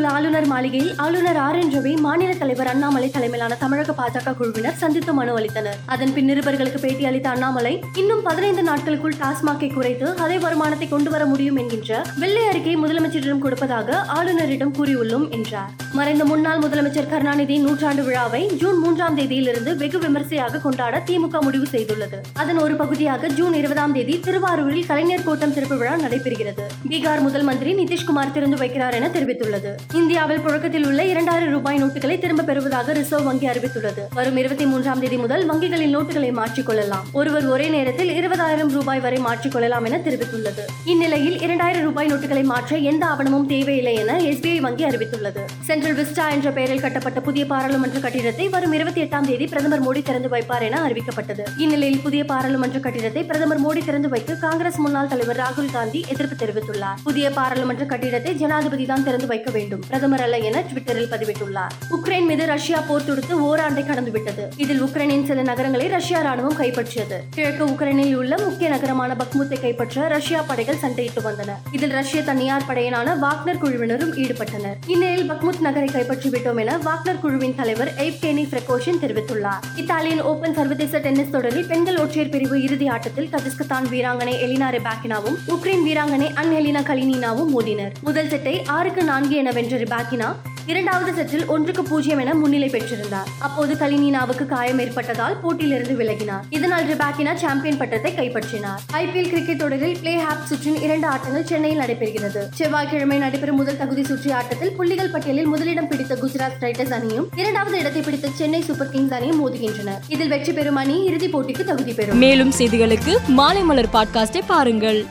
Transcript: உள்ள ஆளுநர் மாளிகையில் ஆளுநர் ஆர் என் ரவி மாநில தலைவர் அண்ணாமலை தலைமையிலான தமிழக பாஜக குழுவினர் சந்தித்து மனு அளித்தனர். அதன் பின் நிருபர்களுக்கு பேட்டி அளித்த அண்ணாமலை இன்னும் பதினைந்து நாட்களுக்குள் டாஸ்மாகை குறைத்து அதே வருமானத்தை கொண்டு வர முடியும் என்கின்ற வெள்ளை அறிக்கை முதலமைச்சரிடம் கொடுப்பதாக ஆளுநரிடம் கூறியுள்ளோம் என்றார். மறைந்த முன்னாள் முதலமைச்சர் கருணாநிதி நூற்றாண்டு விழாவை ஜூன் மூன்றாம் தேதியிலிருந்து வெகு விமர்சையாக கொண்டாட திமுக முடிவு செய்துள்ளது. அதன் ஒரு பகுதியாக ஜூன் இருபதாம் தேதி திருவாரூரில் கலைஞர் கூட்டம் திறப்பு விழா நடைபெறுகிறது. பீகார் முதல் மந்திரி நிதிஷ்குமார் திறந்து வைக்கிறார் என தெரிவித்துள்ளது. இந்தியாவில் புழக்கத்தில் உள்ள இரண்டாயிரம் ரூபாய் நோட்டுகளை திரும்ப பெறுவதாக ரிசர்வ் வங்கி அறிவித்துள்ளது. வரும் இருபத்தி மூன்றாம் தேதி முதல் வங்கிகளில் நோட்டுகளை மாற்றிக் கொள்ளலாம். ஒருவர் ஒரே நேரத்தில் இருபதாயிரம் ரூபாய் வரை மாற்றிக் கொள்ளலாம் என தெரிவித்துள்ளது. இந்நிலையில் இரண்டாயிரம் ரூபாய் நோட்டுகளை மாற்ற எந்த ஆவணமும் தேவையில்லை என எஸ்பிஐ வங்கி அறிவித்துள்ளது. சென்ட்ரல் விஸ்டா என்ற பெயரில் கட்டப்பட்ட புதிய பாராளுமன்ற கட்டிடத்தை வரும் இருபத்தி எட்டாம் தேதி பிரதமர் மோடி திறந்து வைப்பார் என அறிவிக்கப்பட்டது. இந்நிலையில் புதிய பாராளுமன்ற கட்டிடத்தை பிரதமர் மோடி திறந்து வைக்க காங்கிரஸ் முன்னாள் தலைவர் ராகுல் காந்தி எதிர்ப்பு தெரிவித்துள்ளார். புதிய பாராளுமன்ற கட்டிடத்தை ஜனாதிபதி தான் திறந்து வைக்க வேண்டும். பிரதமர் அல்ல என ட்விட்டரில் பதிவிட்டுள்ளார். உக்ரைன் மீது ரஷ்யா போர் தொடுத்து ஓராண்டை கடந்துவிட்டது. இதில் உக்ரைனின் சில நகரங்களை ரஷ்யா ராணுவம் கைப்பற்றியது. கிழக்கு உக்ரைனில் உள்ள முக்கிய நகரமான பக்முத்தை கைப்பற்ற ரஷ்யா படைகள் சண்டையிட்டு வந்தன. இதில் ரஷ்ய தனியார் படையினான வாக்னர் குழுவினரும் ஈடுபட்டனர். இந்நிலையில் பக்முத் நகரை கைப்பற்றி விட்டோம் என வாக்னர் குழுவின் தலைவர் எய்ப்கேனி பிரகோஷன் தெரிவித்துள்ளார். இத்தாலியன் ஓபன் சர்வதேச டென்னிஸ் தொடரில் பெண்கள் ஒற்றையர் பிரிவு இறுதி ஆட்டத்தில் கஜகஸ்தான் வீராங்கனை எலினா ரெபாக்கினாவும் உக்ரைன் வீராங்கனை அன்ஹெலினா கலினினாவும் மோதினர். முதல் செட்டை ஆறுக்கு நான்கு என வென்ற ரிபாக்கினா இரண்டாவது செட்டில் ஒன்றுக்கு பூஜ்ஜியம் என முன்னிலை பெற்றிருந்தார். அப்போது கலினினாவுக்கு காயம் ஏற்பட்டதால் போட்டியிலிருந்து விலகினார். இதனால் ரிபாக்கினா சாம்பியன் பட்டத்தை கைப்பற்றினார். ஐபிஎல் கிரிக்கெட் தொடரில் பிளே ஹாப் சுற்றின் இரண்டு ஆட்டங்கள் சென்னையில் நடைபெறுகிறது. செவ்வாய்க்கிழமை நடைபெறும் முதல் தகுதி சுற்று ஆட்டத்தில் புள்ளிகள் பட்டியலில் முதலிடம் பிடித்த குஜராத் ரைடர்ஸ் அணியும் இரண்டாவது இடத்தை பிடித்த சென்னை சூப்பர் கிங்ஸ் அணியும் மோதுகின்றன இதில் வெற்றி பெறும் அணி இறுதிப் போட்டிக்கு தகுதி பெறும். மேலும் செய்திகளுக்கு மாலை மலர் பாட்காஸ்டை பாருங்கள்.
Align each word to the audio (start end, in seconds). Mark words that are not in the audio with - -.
உள்ள 0.00 0.12
ஆளுநர் 0.12 0.46
மாளிகையில் 0.46 0.92
ஆளுநர் 1.04 1.38
ஆர் 1.46 1.56
என் 1.60 1.72
ரவி 1.72 1.90
மாநில 2.04 2.34
தலைவர் 2.34 2.68
அண்ணாமலை 2.72 3.08
தலைமையிலான 3.10 3.56
தமிழக 3.62 3.94
பாஜக 3.98 4.32
குழுவினர் 4.36 4.76
சந்தித்து 4.82 5.12
மனு 5.14 5.32
அளித்தனர். 5.38 5.76
அதன் 5.94 6.12
பின் 6.14 6.28
நிருபர்களுக்கு 6.30 6.78
பேட்டி 6.84 7.04
அளித்த 7.04 7.28
அண்ணாமலை 7.28 7.72
இன்னும் 8.00 8.22
பதினைந்து 8.22 8.62
நாட்களுக்குள் 8.62 9.16
டாஸ்மாகை 9.22 9.68
குறைத்து 9.72 10.06
அதே 10.16 10.38
வருமானத்தை 10.38 10.88
கொண்டு 10.88 11.10
வர 11.10 11.24
முடியும் 11.24 11.56
என்கின்ற 11.56 11.98
வெள்ளை 12.22 12.44
அறிக்கை 12.46 12.76
முதலமைச்சரிடம் 12.76 13.42
கொடுப்பதாக 13.44 13.98
ஆளுநரிடம் 14.16 14.72
கூறியுள்ளோம் 14.78 15.26
என்றார். 15.30 15.74
மறைந்த 15.92 16.24
முன்னாள் 16.24 16.62
முதலமைச்சர் 16.64 17.10
கருணாநிதி 17.12 17.58
நூற்றாண்டு 17.58 18.04
விழாவை 18.08 18.42
ஜூன் 18.62 18.78
மூன்றாம் 18.78 19.18
தேதியிலிருந்து 19.18 19.74
வெகு 19.76 19.98
விமர்சையாக 19.98 20.62
கொண்டாட 20.66 21.02
திமுக 21.10 21.42
முடிவு 21.48 21.68
செய்துள்ளது. 21.74 22.20
அதன் 22.32 22.58
ஒரு 22.58 22.76
பகுதியாக 22.82 23.32
ஜூன் 23.40 23.54
இருபதாம் 23.54 23.92
தேதி 23.92 24.16
திருவாரூரில் 24.28 24.86
கலைஞர் 24.86 25.26
கூட்டம் 25.28 25.54
திறப்பு 25.58 25.78
விழா 25.82 25.94
நடைபெறுகிறது. 26.06 26.66
பீகார் 26.88 27.24
முதல் 27.28 27.48
மந்திரி 27.50 27.74
நிதிஷ்குமார் 27.82 28.34
திறந்து 28.38 28.56
வைக்கிறார் 28.64 28.98
என 29.00 29.08
தெரிவித்துள்ளது. 29.18 29.72
இந்தியாவில் 29.92 30.40
புழக்கத்தில் 30.40 30.86
உள்ள 30.86 31.04
இரண்டாயிரம் 31.04 31.52
ரூபாய் 31.52 31.82
நோட்டுகளை 31.84 32.18
திரும்ப 32.18 32.42
பெறுவதாக 32.42 32.92
ரிசர்வ் 32.92 33.24
வங்கி 33.24 33.46
அறிவித்துள்ளது. 33.46 34.02
வரும் 34.14 34.36
இருபத்தி 34.36 34.66
மூன்றாம் 34.66 35.00
தேதி 35.00 35.16
முதல் 35.16 35.46
வங்கிகளில் 35.46 35.96
நோட்டுகளை 35.96 36.32
மாற்றிக் 36.32 36.66
கொள்ளலாம். 36.66 37.06
ஒருவர் 37.12 37.46
ஒரே 37.46 37.68
நேரத்தில் 37.68 38.10
இருபதாயிரம் 38.20 38.68
ரூபாய் 38.68 39.00
வரை 39.00 39.18
மாற்றிக் 39.18 39.52
கொள்ளலாம் 39.52 39.84
என 39.84 39.98
தெரிவித்துள்ளது. 39.98 40.64
இந்நிலையில் 40.84 41.40
இரண்டாயிரம் 41.40 41.82
ரூபாய் 41.82 42.12
நோட்டுகளை 42.12 42.44
மாற்ற 42.44 42.76
எந்த 42.76 43.06
ஆவணமும் 43.06 43.46
தேவையில்லை 43.46 43.94
என 43.94 44.18
எஸ்பிஐ 44.20 44.60
வங்கி 44.60 44.84
அறிவித்துள்ளது. 44.84 45.44
சென்ட்ரல் 45.60 45.96
விஸ்டா 45.96 46.30
என்ற 46.30 46.50
பெயரில் 46.50 46.80
கட்டப்பட்ட 46.80 47.20
புதிய 47.20 47.46
பாராளுமன்ற 47.46 47.98
கட்டிடத்தை 47.98 48.48
வரும் 48.48 48.72
இருபத்தி 48.72 49.02
எட்டாம் 49.02 49.26
தேதி 49.26 49.46
பிரதமர் 49.46 49.84
மோடி 49.88 50.02
திறந்து 50.02 50.28
வைப்பார் 50.28 50.62
என 50.62 50.88
அறிவிக்கப்பட்டது. 50.88 51.46
இந்நிலையில் 51.56 52.00
புதிய 52.00 52.24
பாராளுமன்ற 52.24 52.78
கட்டிடத்தை 52.78 53.24
பிரதமர் 53.24 53.64
மோடி 53.66 53.84
திறந்து 53.84 54.08
வைக்க 54.08 54.34
காங்கிரஸ் 54.34 54.76
முன்னாள் 54.76 55.08
தலைவர் 55.08 55.36
ராகுல் 55.36 55.72
காந்தி 55.72 56.04
எதிர்ப்பு 56.08 56.46
தெரிவித்துள்ளார். 56.46 56.98
புதிய 57.02 57.30
பாராளுமன்ற 57.30 57.84
கட்டிடத்தை 57.84 58.34
ஜனாதிபதி 58.34 58.86
தான் 58.86 59.04
திறந்து 59.04 59.26
வைக்க 59.26 59.50
வேண்டும். 59.50 59.79
பிரதமர் 59.86 60.22
அல்ல 60.22 60.38
என 60.38 60.60
ட்விட்டரில் 60.60 61.10
பதிவிட்டுள்ளார். 61.10 61.74
உக்ரைன் 61.90 62.26
மீது 62.26 62.46
ரஷ்யா 62.46 62.80
போர் 62.80 63.04
தொடுத்து 63.04 63.34
ஓராண்டை 63.40 63.84
கடந்துவிட்டது. 63.84 64.44
இதில் 64.56 64.82
உக்ரைனின் 64.82 65.24
சில 65.24 65.42
நகரங்களை 65.42 65.88
ரஷ்யா 65.88 66.20
ராணுவம் 66.20 66.58
கைப்பற்றியது. 66.58 67.18
கிழக்கு 67.30 67.66
உக்ரைனில் 67.66 68.14
உள்ள 68.14 68.38
முக்கிய 68.38 68.68
நகரமான 68.68 69.14
பக்முத்தை 69.14 69.60
கைப்பற்ற 69.60 70.08
ரஷ்யா 70.08 70.42
படைகள் 70.42 70.82
சண்டையிட்டு 70.82 71.22
வந்தன. 71.24 71.50
இதில் 71.72 71.90
ரஷ்ய 71.90 72.22
தனியார் 72.22 72.66
படையினான 72.68 73.16
வாக்னர் 73.22 73.58
குழுவினரும் 73.58 74.14
ஈடுபட்டனர். 74.14 74.76
இந்நிலையில் 74.86 75.30
பக்முத் 75.30 75.60
நகரை 75.60 75.88
கைப்பற்றி 75.88 76.28
விட்டோம் 76.28 76.60
என 76.60 76.78
வாக்னர் 76.78 77.20
குழுவின் 77.20 77.54
தலைவர் 77.54 77.92
எய்ப்கேனி 77.96 78.44
பிரகோஷன் 78.54 79.00
தெரிவித்துள்ளார். 79.02 79.58
இத்தாலியன் 79.76 80.22
ஓபன் 80.22 80.54
சர்வதேச 80.54 80.98
டென்னிஸ் 80.98 81.30
தொடரில் 81.30 81.66
பெண்கள் 81.66 81.96
ஒற்றையர் 81.96 82.28
பிரிவு 82.28 82.62
இறுதி 82.62 82.88
ஆட்டத்தில் 82.88 83.28
கஜகஸ்தான் 83.32 83.88
வீராங்கனை 83.90 84.34
எலினா 84.44 84.68
ரெபாக்கினாவும் 84.76 85.36
உக்ரைன் 85.48 85.84
வீராங்கனை 85.86 86.28
அன்ஹெலினா 86.42 86.82
கலினினாவும் 86.90 87.46
மோதினர். 87.46 87.92
முதல் 88.02 88.28
செட்டை 88.28 88.62
ஆறுக்கு 88.66 89.04
நான்கு 89.04 89.36
என 89.36 89.50
வென்ற 89.50 89.69
ரிபாக்கினா 89.76 90.34
இரண்டாவது 90.66 91.22
செட்டில் 91.22 91.46
ஒன்றுக்கு 91.46 91.82
பூஜ்ஜியம் 91.82 92.18
என 92.18 92.34
முன்னிலை 92.34 92.68
பெற்றிருந்தார். 92.68 93.28
அப்போது 93.38 93.74
கலினினாவுக்கு 93.74 94.46
காயம் 94.46 94.78
ஏற்பட்டதால் 94.78 95.40
போட்டியிலிருந்து 95.40 96.04
விலகினார். 96.04 96.42
இதனால் 96.50 96.96
ரிபாக்கினா 96.96 97.34
சாம்பியன் 97.34 97.76
பட்டத்தை 97.76 98.12
கைப்பற்றினார். 98.12 98.80
ஐபிஎல் 98.92 99.28
கிரிக்கெட் 99.28 99.58
தொடரில் 99.58 99.98
பிளே 100.00 100.16
ஹாப் 100.16 100.44
சுற்றின் 100.50 100.82
இரண்டு 100.82 101.06
ஆட்டங்கள் 101.06 101.44
சென்னையில் 101.44 101.78
நடைபெறுகிறது. 101.78 102.48
செவ்வாய்க்கிழமை 102.54 103.18
நடைபெறும் 103.18 103.56
முதல் 103.56 103.76
தகுதி 103.76 104.04
சுற்று 104.04 104.34
ஆட்டத்தில் 104.34 104.72
புள்ளிகள் 104.72 105.10
பட்டியலில் 105.10 105.46
முதலிடம் 105.46 105.88
பிடித்த 105.88 106.14
குஜராத் 106.14 106.60
ரைடர்ஸ் 106.60 106.92
அணியும் 106.92 107.28
இரண்டாவது 107.36 107.78
இடத்தை 107.78 108.02
பிடித்த 108.02 108.28
சென்னை 108.34 108.62
சூப்பர் 108.62 108.90
கிங்ஸ் 108.90 109.12
அணியும் 109.12 109.40
மோதுகின்றன 109.40 109.90
இதில் 110.08 110.28
வெற்றி 110.28 110.52
பெறும் 110.52 110.76
அணி 110.76 111.04
இறுதிப் 111.04 111.38
போட்டிக்கு 111.38 111.64
தகுதி 111.64 111.92
பெறும். 111.92 112.18
மேலும் 112.18 112.52
செய்திகளுக்கு 112.58 113.16
மாலை 113.26 113.62
மலர் 113.62 113.92
பாட்காஸ்டை 113.92 114.40
பாருங்கள். 114.46 115.04